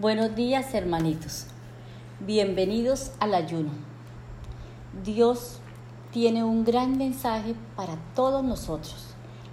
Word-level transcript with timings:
Buenos 0.00 0.34
días 0.34 0.72
hermanitos, 0.72 1.44
bienvenidos 2.20 3.10
al 3.20 3.34
ayuno. 3.34 3.68
Dios 5.04 5.58
tiene 6.10 6.42
un 6.42 6.64
gran 6.64 6.96
mensaje 6.96 7.54
para 7.76 7.98
todos 8.14 8.42
nosotros. 8.42 9.08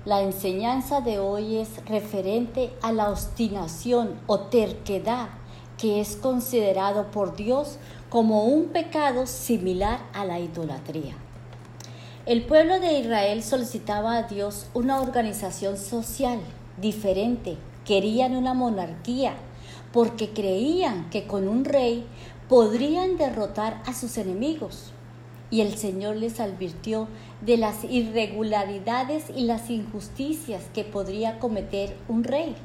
La 0.06 0.22
enseñanza 0.22 1.02
de 1.02 1.20
hoy 1.20 1.58
es 1.58 1.86
referente 1.86 2.72
a 2.82 2.94
la 2.94 3.10
obstinación 3.10 4.22
o 4.26 4.40
terquedad 4.40 5.28
que 5.78 6.00
es 6.00 6.16
considerado 6.16 7.12
por 7.12 7.36
Dios 7.36 7.78
como 8.10 8.46
un 8.46 8.68
pecado 8.68 9.28
similar 9.28 10.00
a 10.14 10.24
la 10.24 10.40
idolatría. 10.40 11.18
El 12.26 12.46
pueblo 12.46 12.80
de 12.80 13.00
Israel 13.00 13.44
solicitaba 13.44 14.16
a 14.16 14.24
Dios 14.24 14.68
una 14.74 15.02
organización 15.02 15.76
social 15.76 16.40
diferente, 16.78 17.58
querían 17.84 18.34
una 18.34 18.54
monarquía 18.54 19.36
porque 19.98 20.30
creían 20.30 21.10
que 21.10 21.26
con 21.26 21.48
un 21.48 21.66
rey 21.66 22.06
podrían 22.48 23.18
derrotar 23.18 23.82
a 23.88 23.96
sus 23.96 24.20
enemigos. 24.20 24.92
Y 25.50 25.62
el 25.62 25.76
Señor 25.76 26.18
les 26.18 26.40
advirtió 26.40 27.08
de 27.42 27.58
las 27.58 27.84
irregularidades 27.84 29.32
y 29.36 29.46
las 29.46 29.72
injusticias 29.72 30.66
que 30.72 30.84
podría 30.84 31.40
cometer 31.40 31.98
un 32.08 32.24
rey. 32.24 32.56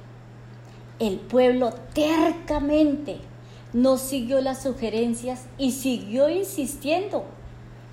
El 0.98 1.20
pueblo 1.20 1.73
tercamente 1.95 3.16
no 3.73 3.97
siguió 3.97 4.42
las 4.42 4.62
sugerencias 4.62 5.47
y 5.56 5.70
siguió 5.70 6.28
insistiendo. 6.28 7.25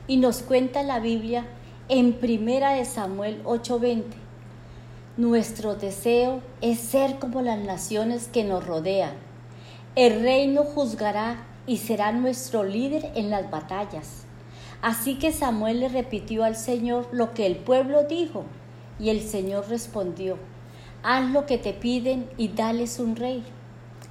Y 0.05 0.17
nos 0.17 0.41
cuenta 0.41 0.83
la 0.83 0.99
Biblia 0.99 1.45
en 1.87 2.11
Primera 2.11 2.73
de 2.73 2.83
Samuel 2.83 3.41
8:20. 3.45 4.03
Nuestro 5.15 5.75
deseo 5.75 6.41
es 6.59 6.81
ser 6.81 7.19
como 7.19 7.41
las 7.41 7.59
naciones 7.59 8.27
que 8.27 8.43
nos 8.43 8.67
rodean. 8.67 9.28
El 9.99 10.21
reino 10.21 10.63
juzgará 10.63 11.45
y 11.67 11.75
será 11.75 12.13
nuestro 12.13 12.63
líder 12.63 13.11
en 13.15 13.29
las 13.29 13.51
batallas. 13.51 14.23
Así 14.81 15.15
que 15.19 15.33
Samuel 15.33 15.81
le 15.81 15.89
repitió 15.89 16.45
al 16.45 16.55
Señor 16.55 17.09
lo 17.11 17.33
que 17.33 17.45
el 17.45 17.57
pueblo 17.57 18.05
dijo, 18.05 18.45
y 18.97 19.09
el 19.09 19.19
Señor 19.19 19.67
respondió, 19.67 20.37
haz 21.03 21.29
lo 21.31 21.45
que 21.45 21.57
te 21.57 21.73
piden 21.73 22.29
y 22.37 22.47
dales 22.47 22.97
un 22.97 23.17
rey. 23.17 23.43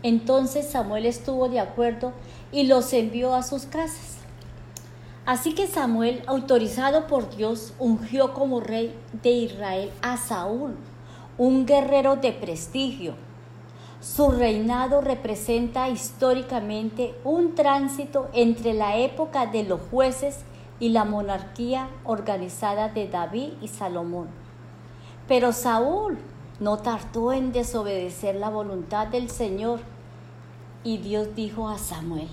Entonces 0.03 0.67
Samuel 0.67 1.07
estuvo 1.07 1.49
de 1.49 1.61
acuerdo 1.61 2.13
y 2.53 2.65
los 2.65 2.93
envió 2.93 3.35
a 3.35 3.43
sus 3.43 3.63
casas. 3.63 4.19
Así 5.25 5.55
que 5.55 5.67
Samuel, 5.69 6.23
autorizado 6.27 7.07
por 7.07 7.35
Dios, 7.35 7.73
ungió 7.79 8.35
como 8.35 8.61
rey 8.61 8.95
de 9.23 9.31
Israel 9.31 9.91
a 10.03 10.19
Saúl, 10.19 10.77
un 11.39 11.65
guerrero 11.65 12.17
de 12.17 12.33
prestigio. 12.33 13.28
Su 14.01 14.31
reinado 14.31 15.01
representa 15.01 15.89
históricamente 15.89 17.17
un 17.25 17.57
tránsito 17.57 18.29
entre 18.33 18.73
la 18.73 18.97
época 18.97 19.47
de 19.47 19.65
los 19.65 19.81
jueces 19.91 20.45
y 20.79 20.91
la 20.91 21.05
monarquía 21.05 21.89
organizada 22.05 22.89
de 22.89 23.09
David 23.09 23.55
y 23.61 23.67
Salomón. 23.67 24.29
Pero 25.27 25.53
Saúl 25.53 26.17
no 26.61 26.79
tardó 26.79 27.33
en 27.33 27.51
desobedecer 27.51 28.37
la 28.37 28.51
voluntad 28.51 29.09
del 29.09 29.31
Señor 29.31 29.81
y 30.85 30.99
Dios 30.99 31.35
dijo 31.35 31.69
a 31.69 31.77
Samuel, 31.77 32.29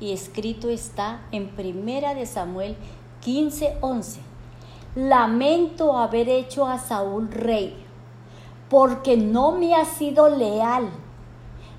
y 0.00 0.12
escrito 0.12 0.70
está 0.70 1.20
en 1.30 1.48
Primera 1.48 2.14
de 2.14 2.24
Samuel 2.24 2.74
15:11. 3.22 4.20
Lamento 4.94 5.98
haber 5.98 6.30
hecho 6.30 6.66
a 6.66 6.78
Saúl 6.78 7.30
rey, 7.30 7.85
porque 8.68 9.16
no 9.16 9.52
me 9.52 9.74
ha 9.74 9.84
sido 9.84 10.28
leal 10.28 10.90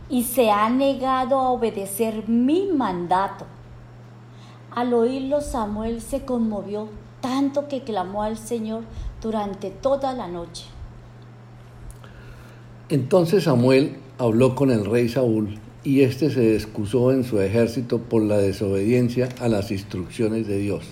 y 0.10 0.24
se 0.24 0.52
ha 0.52 0.70
negado 0.70 1.40
a 1.40 1.50
obedecer 1.50 2.28
mi 2.30 2.68
mandato. 2.68 3.46
Al 4.72 4.94
oírlo 4.94 5.42
Samuel 5.42 6.02
se 6.02 6.24
conmovió 6.24 6.88
tanto 7.22 7.68
que 7.68 7.82
clamó 7.82 8.24
al 8.24 8.38
Señor 8.38 8.84
durante 9.22 9.70
toda 9.70 10.14
la 10.14 10.28
noche. 10.28 10.66
Entonces 12.90 13.46
Samuel 13.46 13.98
habló 14.18 14.56
con 14.56 14.72
el 14.72 14.86
rey 14.86 15.10
Saúl 15.10 15.60
y 15.84 16.02
éste 16.02 16.30
se 16.30 16.56
excusó 16.56 17.12
en 17.12 17.24
su 17.24 17.42
ejército 17.42 18.00
por 18.00 18.22
la 18.22 18.38
desobediencia 18.38 19.30
a 19.42 19.48
las 19.48 19.72
instrucciones 19.72 20.48
de 20.48 20.60
Dios. 20.60 20.86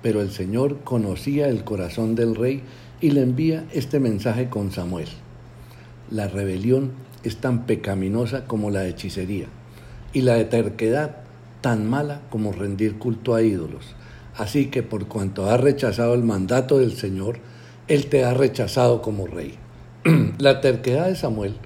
Pero 0.00 0.22
el 0.22 0.30
Señor 0.30 0.78
conocía 0.84 1.48
el 1.48 1.64
corazón 1.64 2.14
del 2.14 2.34
rey 2.34 2.62
y 3.00 3.10
le 3.10 3.22
envía 3.22 3.66
este 3.72 4.00
mensaje 4.00 4.48
con 4.48 4.70
Samuel. 4.70 5.08
La 6.10 6.26
rebelión 6.26 6.92
es 7.22 7.36
tan 7.36 7.66
pecaminosa 7.66 8.46
como 8.46 8.70
la 8.70 8.86
hechicería 8.86 9.46
y 10.14 10.22
la 10.22 10.34
de 10.34 10.46
terquedad 10.46 11.16
tan 11.60 11.88
mala 11.88 12.22
como 12.30 12.52
rendir 12.52 12.98
culto 12.98 13.34
a 13.34 13.42
ídolos. 13.42 13.94
Así 14.34 14.66
que 14.66 14.82
por 14.82 15.06
cuanto 15.06 15.50
has 15.50 15.60
rechazado 15.60 16.14
el 16.14 16.22
mandato 16.22 16.78
del 16.78 16.92
Señor, 16.92 17.40
Él 17.88 18.06
te 18.06 18.24
ha 18.24 18.32
rechazado 18.32 19.02
como 19.02 19.26
rey. 19.26 19.56
la 20.38 20.60
terquedad 20.60 21.08
de 21.08 21.16
Samuel 21.16 21.56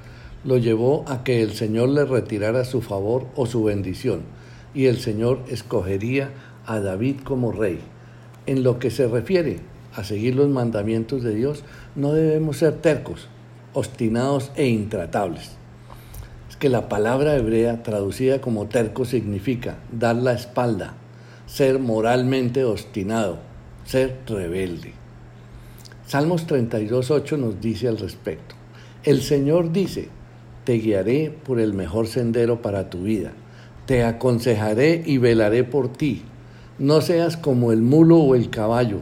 lo 0.45 0.59
llevó 0.59 1.05
a 1.07 1.23
que 1.23 1.43
el 1.43 1.53
Señor 1.53 1.91
le 1.91 2.05
retirara 2.05 2.65
su 2.65 2.81
favor 2.81 3.27
o 3.37 3.47
su 3.47 3.63
bendición, 3.63 4.23
y 4.75 4.87
el 4.87 4.99
Señor 4.99 5.41
escogería 5.49 6.31
a 6.67 6.81
David 6.81 7.17
como 7.23 7.53
rey. 7.53 7.79
En 8.47 8.65
lo 8.65 8.81
que 8.81 8.91
se 8.91 9.07
refiere 9.07 9.61
a 9.95 10.03
seguir 10.03 10.35
los 10.35 10.49
mandamientos 10.49 11.23
de 11.23 11.35
Dios, 11.35 11.63
no 11.95 12.13
debemos 12.13 12.57
ser 12.57 12.79
tercos, 12.79 13.29
obstinados 13.75 14.53
e 14.57 14.67
intratables. 14.69 15.53
Es 16.49 16.57
que 16.57 16.69
la 16.69 16.89
palabra 16.89 17.37
hebrea 17.37 17.83
traducida 17.83 18.41
como 18.41 18.67
terco 18.67 19.05
significa 19.05 19.79
dar 19.91 20.17
la 20.17 20.33
espalda, 20.33 20.95
ser 21.47 21.79
moralmente 21.79 22.65
obstinado, 22.65 23.39
ser 23.85 24.21
rebelde. 24.27 24.93
Salmos 26.07 26.47
32.8 26.47 27.39
nos 27.39 27.61
dice 27.61 27.89
al 27.89 27.99
respecto. 27.99 28.55
El 29.05 29.23
Señor 29.23 29.73
dice, 29.73 30.09
te 30.65 30.75
guiaré 30.75 31.31
por 31.31 31.59
el 31.59 31.75
mejor 31.75 32.07
sendero 32.07 32.63
para 32.63 32.91
tu 32.91 33.03
vida. 33.03 33.33
Te 33.87 34.05
aconsejaré 34.05 35.03
y 35.05 35.19
velaré 35.19 35.65
por 35.65 35.93
ti. 35.93 36.23
No 36.79 37.01
seas 37.01 37.37
como 37.37 37.73
el 37.73 37.83
mulo 37.83 38.19
o 38.19 38.35
el 38.35 38.51
caballo, 38.51 38.99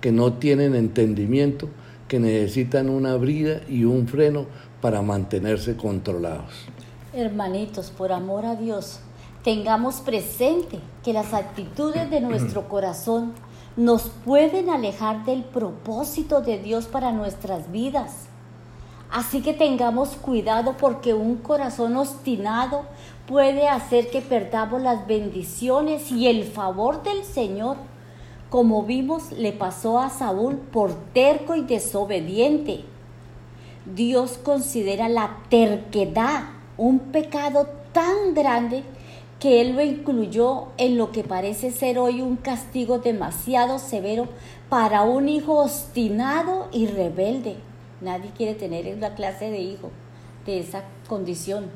que 0.00 0.12
no 0.12 0.34
tienen 0.34 0.74
entendimiento, 0.74 1.68
que 2.08 2.20
necesitan 2.20 2.88
una 2.88 3.16
brida 3.16 3.60
y 3.68 3.84
un 3.84 4.06
freno 4.06 4.46
para 4.80 5.02
mantenerse 5.02 5.76
controlados. 5.76 6.66
Hermanitos, 7.12 7.90
por 7.90 8.12
amor 8.12 8.46
a 8.46 8.56
Dios, 8.56 9.00
tengamos 9.42 9.96
presente 9.96 10.78
que 11.02 11.12
las 11.12 11.32
actitudes 11.32 12.10
de 12.10 12.20
nuestro 12.20 12.68
corazón 12.68 13.32
nos 13.76 14.10
pueden 14.24 14.70
alejar 14.70 15.24
del 15.24 15.44
propósito 15.44 16.40
de 16.40 16.58
Dios 16.58 16.86
para 16.86 17.12
nuestras 17.12 17.70
vidas. 17.70 18.26
Así 19.10 19.42
que 19.42 19.52
tengamos 19.52 20.10
cuidado 20.10 20.76
porque 20.78 21.14
un 21.14 21.36
corazón 21.36 21.96
obstinado 21.96 22.84
puede 23.26 23.68
hacer 23.68 24.10
que 24.10 24.20
perdamos 24.20 24.82
las 24.82 25.06
bendiciones 25.06 26.10
y 26.10 26.26
el 26.26 26.44
favor 26.44 27.02
del 27.02 27.24
Señor. 27.24 27.76
Como 28.56 28.84
vimos, 28.84 29.32
le 29.32 29.52
pasó 29.52 29.98
a 29.98 30.08
Saúl 30.08 30.56
por 30.56 30.94
terco 31.12 31.56
y 31.56 31.60
desobediente. 31.60 32.86
Dios 33.84 34.38
considera 34.42 35.10
la 35.10 35.40
terquedad 35.50 36.44
un 36.78 37.00
pecado 37.00 37.68
tan 37.92 38.32
grande 38.32 38.82
que 39.40 39.60
Él 39.60 39.76
lo 39.76 39.82
incluyó 39.82 40.68
en 40.78 40.96
lo 40.96 41.12
que 41.12 41.22
parece 41.22 41.70
ser 41.70 41.98
hoy 41.98 42.22
un 42.22 42.36
castigo 42.36 42.98
demasiado 42.98 43.78
severo 43.78 44.26
para 44.70 45.02
un 45.02 45.28
hijo 45.28 45.62
obstinado 45.62 46.68
y 46.72 46.86
rebelde. 46.86 47.56
Nadie 48.00 48.30
quiere 48.34 48.54
tener 48.54 48.86
una 48.96 49.14
clase 49.14 49.50
de 49.50 49.60
hijo 49.60 49.90
de 50.46 50.60
esa 50.60 50.82
condición. 51.10 51.66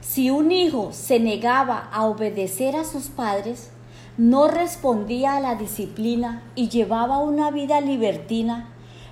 Si 0.00 0.30
un 0.30 0.52
hijo 0.52 0.90
se 0.92 1.18
negaba 1.18 1.90
a 1.92 2.04
obedecer 2.06 2.76
a 2.76 2.84
sus 2.84 3.08
padres, 3.08 3.72
no 4.18 4.48
respondía 4.48 5.36
a 5.36 5.40
la 5.40 5.54
disciplina 5.54 6.42
y 6.54 6.68
llevaba 6.68 7.18
una 7.18 7.50
vida 7.50 7.80
libertina, 7.80 8.68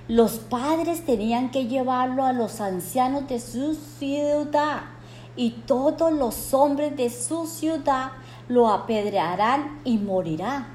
los 0.07 0.33
padres 0.39 1.05
tenían 1.05 1.51
que 1.51 1.67
llevarlo 1.67 2.25
a 2.25 2.33
los 2.33 2.61
ancianos 2.61 3.27
de 3.27 3.39
su 3.39 3.75
ciudad 3.75 4.81
y 5.35 5.51
todos 5.65 6.11
los 6.11 6.53
hombres 6.53 6.95
de 6.97 7.09
su 7.09 7.47
ciudad 7.47 8.11
lo 8.47 8.69
apedrearán 8.69 9.79
y 9.85 9.97
morirá. 9.97 10.67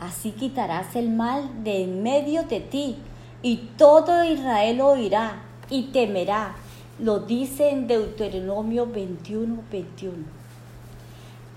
Así 0.00 0.32
quitarás 0.32 0.96
el 0.96 1.10
mal 1.10 1.62
de 1.62 1.84
en 1.84 2.02
medio 2.02 2.44
de 2.44 2.60
ti 2.60 2.96
y 3.42 3.56
todo 3.76 4.24
Israel 4.24 4.80
oirá 4.80 5.42
y 5.68 5.84
temerá. 5.92 6.56
Lo 6.98 7.20
dice 7.20 7.70
en 7.70 7.86
Deuteronomio 7.86 8.86
21, 8.86 9.62
21. 9.70 10.39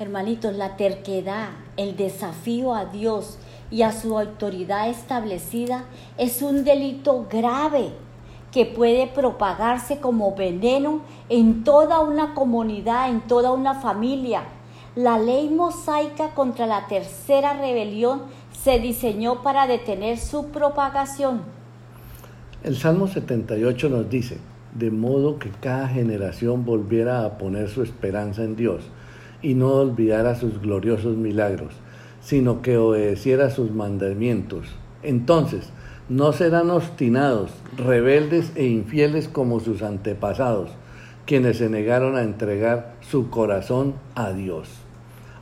Hermanitos, 0.04 0.54
la 0.58 0.76
terquedad, 0.76 1.52
el 1.78 1.96
desafío 1.96 2.74
a 2.74 2.84
Dios 2.84 3.38
y 3.72 3.84
a 3.84 3.94
su 3.94 4.20
autoridad 4.20 4.90
establecida 4.90 5.86
es 6.18 6.42
un 6.42 6.66
delito 6.66 7.26
grave 7.32 7.92
que 8.52 8.66
puede 8.66 9.08
propagarse 9.08 10.02
como 10.02 10.36
veneno 10.36 11.04
en 11.30 11.64
toda 11.64 12.02
una 12.02 12.34
comunidad, 12.34 13.10
en 13.10 13.22
toda 13.22 13.54
una 13.54 13.76
familia. 13.76 14.44
La 14.98 15.18
ley 15.18 15.50
mosaica 15.50 16.32
contra 16.36 16.68
la 16.68 16.88
tercera 16.88 17.54
rebelión 17.54 18.24
se 18.52 18.80
diseñó 18.80 19.42
para 19.42 19.68
detener 19.68 20.18
su 20.18 20.48
propagación. 20.48 21.44
El 22.62 22.76
Salmo 22.76 23.08
78 23.08 23.88
nos 23.88 24.10
dice, 24.10 24.38
de 24.76 24.92
modo 24.92 25.40
que 25.40 25.50
cada 25.50 25.88
generación 25.88 26.66
volviera 26.66 27.24
a 27.24 27.38
poner 27.38 27.70
su 27.70 27.82
esperanza 27.84 28.44
en 28.44 28.58
Dios 28.58 28.84
y 29.44 29.54
no 29.54 29.74
olvidara 29.74 30.36
sus 30.36 30.60
gloriosos 30.60 31.16
milagros, 31.18 31.74
sino 32.22 32.62
que 32.64 32.78
obedeciera 32.78 33.52
sus 33.52 33.72
mandamientos. 33.72 34.66
Entonces, 35.04 35.70
no 36.10 36.34
serán 36.34 36.70
obstinados, 36.72 37.52
rebeldes 37.78 38.54
e 38.56 38.66
infieles 38.66 39.28
como 39.28 39.60
sus 39.60 39.84
antepasados, 39.84 40.72
quienes 41.26 41.58
se 41.58 41.70
negaron 41.70 42.16
a 42.16 42.24
entregar 42.24 42.96
su 43.02 43.30
corazón 43.30 43.94
a 44.16 44.32
Dios. 44.32 44.70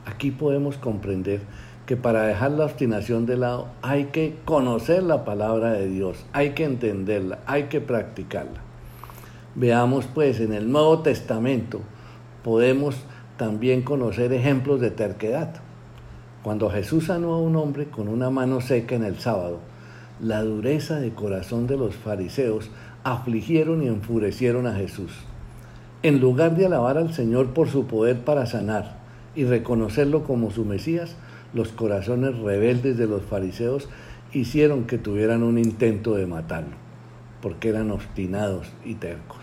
Aquí 0.04 0.30
podemos 0.30 0.76
comprender 0.76 1.40
que 1.86 1.96
para 1.96 2.22
dejar 2.22 2.52
la 2.52 2.64
obstinación 2.64 3.26
de 3.26 3.36
lado 3.36 3.68
hay 3.82 4.06
que 4.06 4.36
conocer 4.44 5.02
la 5.02 5.24
palabra 5.24 5.72
de 5.72 5.88
Dios, 5.88 6.24
hay 6.32 6.50
que 6.50 6.64
entenderla, 6.64 7.40
hay 7.46 7.64
que 7.64 7.80
practicarla. 7.80 8.60
Veamos 9.54 10.06
pues 10.06 10.40
en 10.40 10.52
el 10.52 10.70
Nuevo 10.70 11.00
Testamento 11.00 11.80
podemos 12.42 12.96
también 13.42 13.82
conocer 13.82 14.32
ejemplos 14.32 14.80
de 14.80 14.92
terquedad. 14.92 15.54
Cuando 16.44 16.70
Jesús 16.70 17.06
sanó 17.06 17.34
a 17.34 17.40
un 17.40 17.56
hombre 17.56 17.86
con 17.86 18.06
una 18.06 18.30
mano 18.30 18.60
seca 18.60 18.94
en 18.94 19.02
el 19.02 19.18
sábado, 19.18 19.58
la 20.20 20.44
dureza 20.44 21.00
de 21.00 21.10
corazón 21.10 21.66
de 21.66 21.76
los 21.76 21.96
fariseos 21.96 22.70
afligieron 23.02 23.82
y 23.82 23.88
enfurecieron 23.88 24.68
a 24.68 24.74
Jesús. 24.74 25.10
En 26.04 26.20
lugar 26.20 26.54
de 26.54 26.66
alabar 26.66 26.98
al 26.98 27.12
Señor 27.12 27.48
por 27.48 27.68
su 27.68 27.88
poder 27.88 28.20
para 28.20 28.46
sanar 28.46 28.98
y 29.34 29.42
reconocerlo 29.42 30.22
como 30.22 30.52
su 30.52 30.64
Mesías, 30.64 31.16
los 31.52 31.70
corazones 31.70 32.38
rebeldes 32.38 32.96
de 32.96 33.08
los 33.08 33.24
fariseos 33.24 33.88
hicieron 34.32 34.84
que 34.84 34.98
tuvieran 34.98 35.42
un 35.42 35.58
intento 35.58 36.14
de 36.14 36.26
matarlo, 36.26 36.76
porque 37.40 37.70
eran 37.70 37.90
obstinados 37.90 38.68
y 38.84 38.94
tercos. 38.94 39.41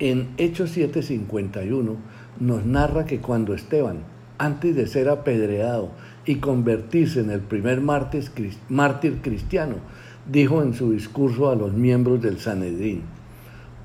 En 0.00 0.28
Hechos 0.36 0.76
7:51 0.76 1.96
nos 2.38 2.64
narra 2.64 3.04
que 3.04 3.18
cuando 3.18 3.52
Esteban, 3.52 4.04
antes 4.38 4.76
de 4.76 4.86
ser 4.86 5.08
apedreado 5.08 5.90
y 6.24 6.36
convertirse 6.36 7.18
en 7.18 7.30
el 7.30 7.40
primer 7.40 7.80
mártir 7.80 9.20
cristiano, 9.20 9.74
dijo 10.30 10.62
en 10.62 10.74
su 10.74 10.92
discurso 10.92 11.50
a 11.50 11.56
los 11.56 11.72
miembros 11.72 12.22
del 12.22 12.38
Sanedrín, 12.38 13.02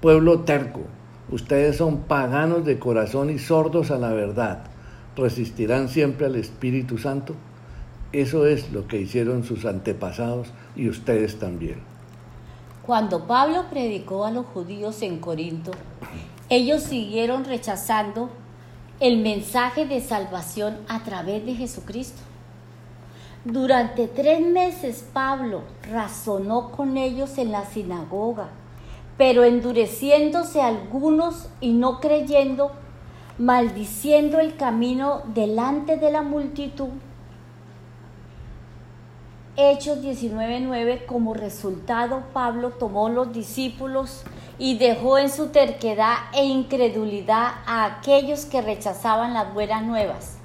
pueblo 0.02 0.42
terco, 0.42 0.82
ustedes 1.32 1.78
son 1.78 2.02
paganos 2.02 2.64
de 2.64 2.78
corazón 2.78 3.32
y 3.32 3.40
sordos 3.40 3.90
a 3.90 3.98
la 3.98 4.14
verdad, 4.14 4.66
¿resistirán 5.18 5.90
siempre 5.90 6.28
al 6.28 6.36
Espíritu 6.36 7.00
Santo? 7.00 7.34
Eso 8.12 8.46
es 8.46 8.72
lo 8.72 8.86
que 8.86 9.02
hicieron 9.02 9.44
sus 9.44 9.66
antepasados 9.66 10.50
y 10.76 10.90
ustedes 10.90 11.40
también. 11.40 11.78
Cuando 12.86 13.26
Pablo 13.26 13.66
predicó 13.72 14.26
a 14.26 14.32
los 14.32 14.46
judíos 14.46 15.02
en 15.02 15.18
Corinto, 15.20 15.72
ellos 16.56 16.84
siguieron 16.84 17.46
rechazando 17.46 18.30
el 19.00 19.18
mensaje 19.18 19.88
de 19.88 20.02
salvación 20.02 20.78
a 20.88 21.04
través 21.04 21.44
de 21.48 21.56
Jesucristo. 21.56 22.22
Durante 23.44 24.08
tres 24.08 24.40
meses 24.40 25.04
Pablo 25.12 25.64
razonó 25.92 26.70
con 26.70 26.96
ellos 26.98 27.40
en 27.40 27.52
la 27.52 27.66
sinagoga, 27.66 28.50
pero 29.18 29.44
endureciéndose 29.44 30.62
algunos 30.62 31.50
y 31.60 31.74
no 31.74 32.00
creyendo, 32.00 32.72
maldiciendo 33.40 34.40
el 34.40 34.56
camino 34.56 35.24
delante 35.34 35.98
de 35.98 36.12
la 36.12 36.22
multitud. 36.22 36.90
Hechos 39.56 40.04
19:9 40.04 41.08
como 41.08 41.34
resultado 41.34 42.24
Pablo 42.32 42.70
tomó 42.72 43.10
los 43.10 43.34
discípulos 43.34 44.24
y 44.64 44.78
dejó 44.78 45.18
en 45.18 45.30
su 45.30 45.48
terquedad 45.48 46.16
e 46.32 46.46
incredulidad 46.46 47.56
a 47.66 47.84
aquellos 47.84 48.46
que 48.46 48.62
rechazaban 48.62 49.34
las 49.34 49.54
buenas 49.54 49.84
nuevas. 49.84 50.38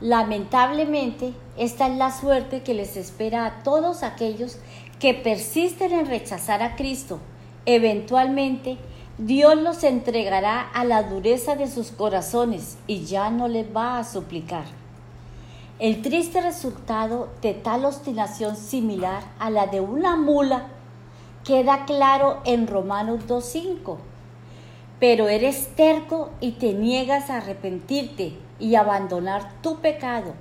Lamentablemente, 0.00 1.34
esta 1.56 1.88
es 1.88 1.96
la 1.96 2.12
suerte 2.12 2.62
que 2.62 2.72
les 2.72 2.96
espera 2.96 3.46
a 3.46 3.62
todos 3.64 4.04
aquellos 4.04 4.58
que 5.00 5.12
persisten 5.12 5.90
en 5.90 6.06
rechazar 6.06 6.62
a 6.62 6.76
Cristo. 6.76 7.18
Eventualmente, 7.66 8.78
Dios 9.18 9.56
los 9.56 9.82
entregará 9.82 10.60
a 10.60 10.84
la 10.84 11.02
dureza 11.02 11.56
de 11.56 11.66
sus 11.66 11.90
corazones 11.90 12.78
y 12.86 13.06
ya 13.06 13.28
no 13.28 13.48
les 13.48 13.66
va 13.76 13.98
a 13.98 14.04
suplicar. 14.04 14.66
El 15.80 16.00
triste 16.00 16.40
resultado 16.40 17.28
de 17.42 17.54
tal 17.54 17.86
obstinación 17.86 18.54
similar 18.54 19.24
a 19.40 19.50
la 19.50 19.66
de 19.66 19.80
una 19.80 20.14
mula 20.14 20.68
queda 21.44 21.84
claro 21.84 22.40
en 22.44 22.66
Romanos 22.66 23.20
2.5. 23.26 23.96
Pero 24.98 25.28
eres 25.28 25.74
terco 25.76 26.30
y 26.40 26.52
te 26.52 26.74
niegas 26.74 27.30
a 27.30 27.38
arrepentirte 27.38 28.34
y 28.58 28.74
abandonar 28.74 29.50
tu 29.62 29.78
pecado. 29.78 30.34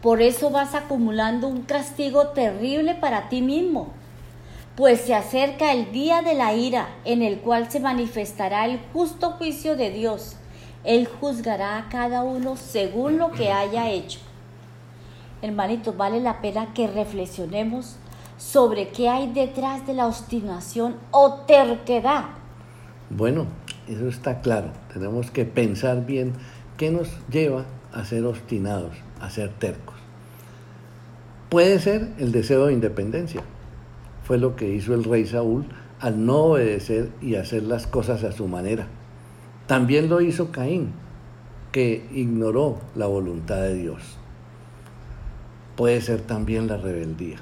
Por 0.00 0.22
eso 0.22 0.50
vas 0.50 0.74
acumulando 0.74 1.48
un 1.48 1.62
castigo 1.62 2.28
terrible 2.28 2.94
para 2.94 3.28
ti 3.28 3.42
mismo, 3.42 3.88
pues 4.76 5.02
se 5.02 5.14
acerca 5.14 5.72
el 5.72 5.92
día 5.92 6.20
de 6.20 6.34
la 6.34 6.54
ira 6.54 6.88
en 7.04 7.22
el 7.22 7.40
cual 7.40 7.70
se 7.70 7.80
manifestará 7.80 8.66
el 8.66 8.80
justo 8.92 9.32
juicio 9.32 9.76
de 9.76 9.90
Dios. 9.90 10.36
Él 10.82 11.06
juzgará 11.06 11.78
a 11.78 11.88
cada 11.88 12.22
uno 12.22 12.56
según 12.56 13.18
lo 13.18 13.30
que 13.30 13.52
haya 13.52 13.88
hecho. 13.90 14.18
Hermanitos, 15.40 15.96
vale 15.96 16.20
la 16.20 16.40
pena 16.40 16.74
que 16.74 16.86
reflexionemos 16.86 17.96
sobre 18.36 18.88
qué 18.88 19.08
hay 19.08 19.32
detrás 19.32 19.86
de 19.86 19.94
la 19.94 20.06
obstinación 20.06 20.96
o 21.10 21.44
terquedad. 21.46 22.24
Bueno, 23.10 23.46
eso 23.88 24.08
está 24.08 24.40
claro. 24.40 24.68
Tenemos 24.92 25.30
que 25.30 25.44
pensar 25.44 26.04
bien 26.06 26.34
¿Qué 26.76 26.90
nos 26.90 27.08
lleva 27.30 27.66
a 27.92 28.04
ser 28.04 28.24
obstinados, 28.24 28.96
a 29.20 29.30
ser 29.30 29.50
tercos? 29.50 29.94
Puede 31.48 31.78
ser 31.78 32.08
el 32.18 32.32
deseo 32.32 32.66
de 32.66 32.72
independencia. 32.72 33.42
Fue 34.24 34.38
lo 34.38 34.56
que 34.56 34.74
hizo 34.74 34.92
el 34.92 35.04
rey 35.04 35.24
Saúl 35.24 35.66
al 36.00 36.26
no 36.26 36.38
obedecer 36.38 37.10
y 37.20 37.36
hacer 37.36 37.62
las 37.62 37.86
cosas 37.86 38.24
a 38.24 38.32
su 38.32 38.48
manera. 38.48 38.88
También 39.68 40.08
lo 40.08 40.20
hizo 40.20 40.50
Caín, 40.50 40.90
que 41.70 42.08
ignoró 42.12 42.80
la 42.96 43.06
voluntad 43.06 43.60
de 43.60 43.74
Dios. 43.74 44.02
Puede 45.76 46.00
ser 46.00 46.22
también 46.22 46.66
la 46.66 46.76
rebeldía, 46.76 47.36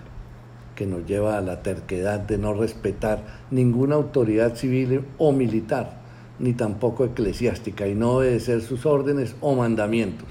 que 0.83 0.89
nos 0.89 1.07
lleva 1.07 1.39
a 1.39 1.41
la 1.41 1.63
terquedad 1.63 2.19
de 2.19 2.39
no 2.39 2.55
respetar 2.55 3.23
ninguna 3.53 3.95
autoridad 3.95 4.57
civil 4.57 5.05
o 5.17 5.31
militar 5.31 6.01
ni 6.41 6.55
tampoco 6.55 7.05
eclesiástica, 7.05 7.87
y 7.87 7.95
no 7.95 8.15
obedecer 8.15 8.63
sus 8.63 8.85
órdenes 8.85 9.37
o 9.41 9.55
mandamientos. 9.55 10.27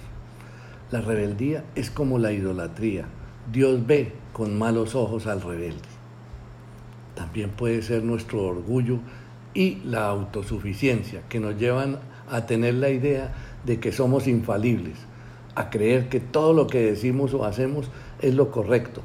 La 0.91 1.00
rebeldía 1.00 1.63
es 1.75 1.89
como 1.89 2.20
la 2.20 2.34
idolatría. 2.34 3.05
Dios 3.50 3.88
ve 3.88 4.12
con 4.34 4.60
malos 4.60 4.93
ojos 4.93 5.25
al 5.25 5.41
rebelde. 5.41 5.88
También 7.15 7.51
puede 7.51 7.81
ser 7.81 8.03
nuestro 8.03 8.43
orgullo 8.43 9.00
y 9.53 9.77
la 9.86 10.08
autosuficiencia 10.08 11.22
que 11.29 11.39
nos 11.39 11.58
llevan 11.58 12.00
a 12.29 12.46
tener 12.46 12.74
la 12.74 12.89
idea 12.89 13.34
de 13.63 13.79
que 13.79 13.93
somos 13.93 14.27
infalibles, 14.27 14.98
a 15.55 15.70
creer 15.70 16.10
que 16.10 16.20
todo 16.20 16.51
lo 16.51 16.67
que 16.67 16.81
decimos 16.81 17.34
o 17.34 17.46
hacemos 17.46 17.89
es 18.20 18.36
lo 18.36 18.51
correcto. 18.51 19.01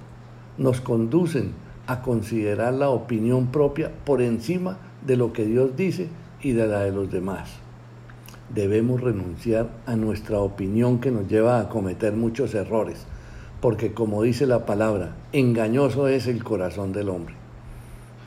Nos 0.58 0.80
conducen 0.80 1.52
a 1.86 2.02
considerar 2.02 2.74
la 2.74 2.88
opinión 2.88 3.48
propia 3.48 3.92
por 4.04 4.22
encima 4.22 4.78
de 5.06 5.16
lo 5.16 5.32
que 5.32 5.44
Dios 5.44 5.76
dice 5.76 6.08
y 6.42 6.52
de 6.52 6.66
la 6.66 6.80
de 6.80 6.92
los 6.92 7.10
demás. 7.10 7.50
Debemos 8.54 9.00
renunciar 9.00 9.68
a 9.86 9.96
nuestra 9.96 10.38
opinión 10.38 11.00
que 11.00 11.10
nos 11.10 11.28
lleva 11.28 11.60
a 11.60 11.68
cometer 11.68 12.12
muchos 12.12 12.54
errores, 12.54 13.04
porque 13.60 13.92
como 13.92 14.22
dice 14.22 14.46
la 14.46 14.66
palabra, 14.66 15.16
engañoso 15.32 16.08
es 16.08 16.26
el 16.26 16.44
corazón 16.44 16.92
del 16.92 17.08
hombre. 17.08 17.34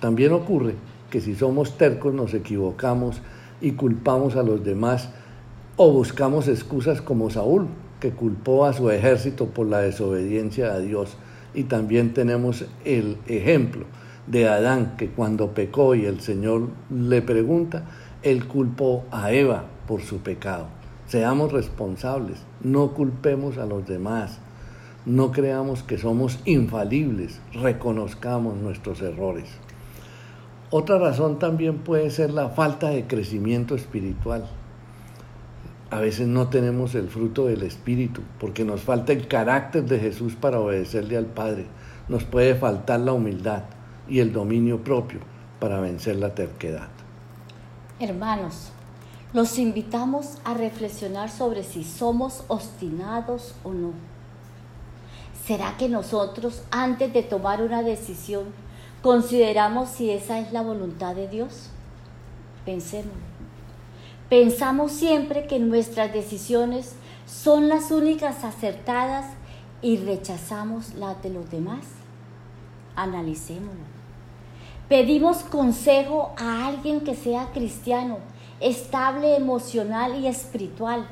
También 0.02 0.34
ocurre 0.34 0.76
que 1.10 1.22
si 1.22 1.36
somos 1.36 1.78
tercos 1.78 2.14
nos 2.14 2.34
equivocamos 2.34 3.22
y 3.62 3.72
culpamos 3.72 4.36
a 4.36 4.44
los 4.44 4.64
demás 4.64 5.10
o 5.78 5.92
buscamos 5.92 6.48
excusas 6.48 7.02
como 7.02 7.30
Saúl, 7.30 7.68
que 8.00 8.12
culpó 8.12 8.66
a 8.66 8.74
su 8.74 8.90
ejército 8.90 9.48
por 9.48 9.68
la 9.68 9.80
desobediencia 9.80 10.74
a 10.74 10.80
Dios. 10.80 11.18
Y 11.53 11.63
también 11.63 12.13
tenemos 12.13 12.65
el 12.86 13.18
ejemplo 13.27 13.86
de 14.27 14.48
Adán, 14.48 14.96
que 14.98 15.10
cuando 15.10 15.53
pecó 15.53 15.96
y 15.96 16.06
el 16.06 16.22
Señor 16.22 16.70
le 16.89 17.22
pregunta, 17.22 17.86
él 18.22 18.46
culpó 18.46 19.06
a 19.12 19.32
Eva 19.32 19.65
por 19.88 20.01
su 20.01 20.20
pecado. 20.20 20.68
Seamos 21.08 21.51
responsables, 21.51 22.38
no 22.62 22.94
culpemos 22.94 23.58
a 23.58 23.65
los 23.65 23.88
demás, 23.88 24.39
no 25.06 25.32
creamos 25.32 25.82
que 25.82 25.98
somos 25.98 26.39
infalibles, 26.46 27.41
reconozcamos 27.53 28.58
nuestros 28.58 29.01
errores. 29.01 29.50
Otra 30.70 31.00
razón 31.00 31.39
también 31.39 31.79
puede 31.79 32.12
ser 32.12 32.29
la 32.29 32.50
falta 32.50 32.89
de 32.89 33.08
crecimiento 33.08 33.74
espiritual. 33.74 34.46
A 35.91 36.00
veces 36.00 36.27
no 36.27 36.50
tenemos 36.50 36.93
el 36.93 37.10
fruto 37.10 37.46
del 37.46 37.63
Espíritu 37.63 38.22
porque 38.39 38.63
nos 38.63 38.81
falta 38.81 39.12
el 39.12 39.27
carácter 39.27 39.86
de 39.86 40.00
Jesús 40.00 40.36
para 40.36 40.60
obedecerle 40.60 41.17
al 41.17 41.25
Padre. 41.25 41.65
Nos 42.08 42.24
puede 42.25 42.53
faltar 42.53 43.00
la 43.00 43.13
humildad 43.13 43.63
y 44.08 44.19
el 44.19 44.31
dominio 44.31 44.84
propio 44.84 45.19
para 45.60 45.79
vencer 45.79 46.17
la 46.17 46.36
terquedad. 46.36 46.89
Hermanos, 48.00 48.72
los 49.34 49.58
invitamos 49.58 50.38
a 50.43 50.53
reflexionar 50.53 51.29
sobre 51.29 51.63
si 51.63 51.84
somos 51.84 52.43
obstinados 52.48 53.55
o 53.63 53.74
no. 53.74 53.93
¿Será 55.46 55.75
que 55.77 55.89
nosotros, 55.89 56.62
antes 56.69 57.12
de 57.13 57.24
tomar 57.24 57.63
una 57.63 57.81
decisión, 57.81 58.46
consideramos 59.01 59.89
si 59.89 60.12
esa 60.12 60.39
es 60.39 60.53
la 60.53 60.62
voluntad 60.62 61.15
de 61.15 61.27
Dios? 61.27 61.69
Pensemos. 62.65 63.29
Pensamos 64.30 64.92
siempre 64.92 65.48
que 65.48 65.58
nuestras 65.58 66.14
decisiones 66.14 66.94
son 67.26 67.68
las 67.68 67.90
únicas 67.90 68.44
acertadas 68.44 69.26
y 69.82 69.98
rechazamos 69.98 70.94
las 70.94 71.22
de 71.24 71.32
los 71.32 71.50
demás. 71.50 71.80
Analicémoslo. 72.96 73.90
Pedimos 74.88 75.38
consejo 75.38 76.34
a 76.38 76.68
alguien 76.68 77.02
que 77.02 77.16
sea 77.16 77.52
cristiano, 77.54 78.20
estable 78.60 79.36
emocional 79.36 80.20
y 80.20 80.28
espiritual 80.28 81.08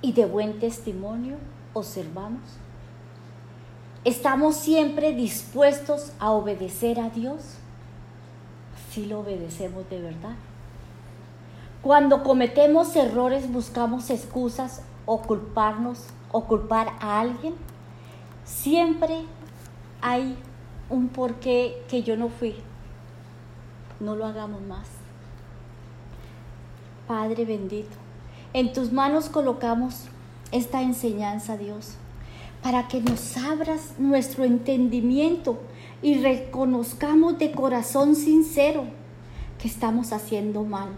y 0.00 0.12
de 0.12 0.24
buen 0.24 0.58
testimonio. 0.58 1.36
Observamos. 1.74 2.40
¿Estamos 4.04 4.56
siempre 4.56 5.12
dispuestos 5.12 6.12
a 6.18 6.30
obedecer 6.30 7.00
a 7.00 7.10
Dios? 7.10 7.42
Si 8.92 9.04
lo 9.04 9.20
obedecemos 9.20 9.88
de 9.90 10.00
verdad. 10.00 10.36
Cuando 11.82 12.22
cometemos 12.22 12.96
errores 12.96 13.50
buscamos 13.52 14.10
excusas 14.10 14.82
o 15.04 15.22
culparnos 15.22 16.04
o 16.32 16.44
culpar 16.44 16.92
a 17.00 17.20
alguien. 17.20 17.54
Siempre 18.44 19.22
hay 20.00 20.36
un 20.90 21.08
porqué 21.08 21.82
que 21.88 22.02
yo 22.02 22.16
no 22.16 22.28
fui. 22.28 22.56
No 24.00 24.16
lo 24.16 24.26
hagamos 24.26 24.62
más. 24.62 24.88
Padre 27.06 27.44
bendito, 27.44 27.96
en 28.52 28.72
tus 28.72 28.92
manos 28.92 29.28
colocamos 29.28 30.08
esta 30.50 30.82
enseñanza, 30.82 31.56
Dios 31.56 31.96
para 32.66 32.88
que 32.88 33.00
nos 33.00 33.36
abras 33.36 33.94
nuestro 33.96 34.42
entendimiento 34.42 35.56
y 36.02 36.18
reconozcamos 36.18 37.38
de 37.38 37.52
corazón 37.52 38.16
sincero 38.16 38.86
que 39.60 39.68
estamos 39.68 40.12
haciendo 40.12 40.64
mal. 40.64 40.88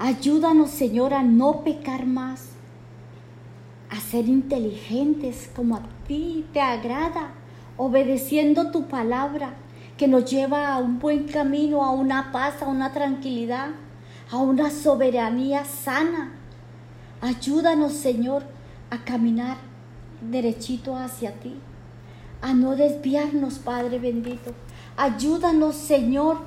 Ayúdanos, 0.00 0.70
Señor, 0.70 1.12
a 1.12 1.24
no 1.24 1.64
pecar 1.64 2.06
más, 2.06 2.50
a 3.90 3.96
ser 3.98 4.28
inteligentes 4.28 5.50
como 5.56 5.74
a 5.74 5.82
ti 6.06 6.46
te 6.52 6.60
agrada, 6.60 7.32
obedeciendo 7.76 8.70
tu 8.70 8.86
palabra 8.86 9.54
que 9.96 10.06
nos 10.06 10.30
lleva 10.30 10.72
a 10.72 10.78
un 10.78 11.00
buen 11.00 11.24
camino, 11.24 11.84
a 11.84 11.90
una 11.90 12.30
paz, 12.30 12.62
a 12.62 12.68
una 12.68 12.92
tranquilidad, 12.92 13.70
a 14.30 14.36
una 14.36 14.70
soberanía 14.70 15.64
sana. 15.64 16.32
Ayúdanos, 17.20 17.94
Señor, 17.94 18.44
a 18.90 18.98
caminar 19.04 19.56
derechito 20.20 20.96
hacia 20.96 21.32
ti, 21.32 21.56
a 22.40 22.54
no 22.54 22.76
desviarnos, 22.76 23.58
Padre 23.58 23.98
bendito. 23.98 24.52
Ayúdanos, 24.96 25.74
Señor, 25.74 26.38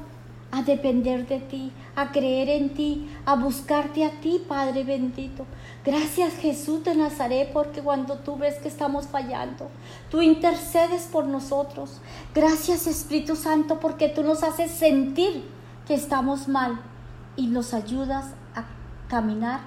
a 0.51 0.63
depender 0.63 1.27
de 1.27 1.39
ti, 1.39 1.71
a 1.95 2.11
creer 2.11 2.49
en 2.49 2.73
ti, 2.73 3.09
a 3.25 3.35
buscarte 3.35 4.05
a 4.05 4.21
ti, 4.21 4.43
Padre 4.47 4.83
bendito. 4.83 5.45
Gracias 5.83 6.35
Jesús 6.35 6.83
de 6.83 6.95
Nazaret, 6.95 7.51
porque 7.51 7.81
cuando 7.81 8.17
tú 8.19 8.37
ves 8.37 8.55
que 8.59 8.67
estamos 8.67 9.07
fallando, 9.07 9.69
tú 10.09 10.21
intercedes 10.21 11.03
por 11.03 11.25
nosotros. 11.25 11.99
Gracias 12.33 12.87
Espíritu 12.87 13.35
Santo, 13.35 13.79
porque 13.79 14.09
tú 14.09 14.23
nos 14.23 14.43
haces 14.43 14.71
sentir 14.71 15.43
que 15.87 15.95
estamos 15.95 16.47
mal 16.47 16.79
y 17.35 17.47
nos 17.47 17.73
ayudas 17.73 18.33
a 18.55 18.65
caminar 19.09 19.61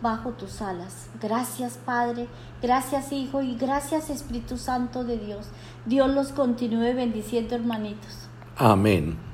bajo 0.00 0.30
tus 0.30 0.62
alas. 0.62 1.08
Gracias 1.20 1.78
Padre, 1.84 2.28
gracias 2.62 3.12
Hijo 3.12 3.42
y 3.42 3.56
gracias 3.56 4.10
Espíritu 4.10 4.56
Santo 4.56 5.04
de 5.04 5.18
Dios. 5.18 5.46
Dios 5.86 6.08
los 6.10 6.32
continúe 6.32 6.94
bendiciendo 6.94 7.54
hermanitos. 7.54 8.28
Amén. 8.56 9.27